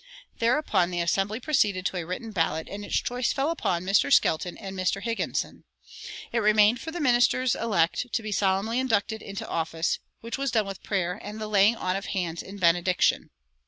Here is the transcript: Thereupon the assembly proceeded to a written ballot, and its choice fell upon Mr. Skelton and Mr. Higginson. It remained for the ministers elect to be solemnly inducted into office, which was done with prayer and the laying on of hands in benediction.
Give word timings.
Thereupon 0.39 0.89
the 0.89 0.99
assembly 0.99 1.39
proceeded 1.39 1.85
to 1.85 1.97
a 1.97 2.03
written 2.07 2.31
ballot, 2.31 2.67
and 2.67 2.83
its 2.83 2.95
choice 2.99 3.31
fell 3.31 3.51
upon 3.51 3.83
Mr. 3.85 4.11
Skelton 4.11 4.57
and 4.57 4.75
Mr. 4.75 4.99
Higginson. 4.99 5.63
It 6.31 6.39
remained 6.39 6.79
for 6.81 6.89
the 6.89 6.99
ministers 6.99 7.53
elect 7.53 8.11
to 8.11 8.23
be 8.23 8.31
solemnly 8.31 8.79
inducted 8.79 9.21
into 9.21 9.47
office, 9.47 9.99
which 10.21 10.39
was 10.39 10.49
done 10.49 10.65
with 10.65 10.81
prayer 10.81 11.19
and 11.21 11.39
the 11.39 11.47
laying 11.47 11.75
on 11.75 11.95
of 11.95 12.05
hands 12.07 12.41
in 12.41 12.57
benediction. 12.57 13.29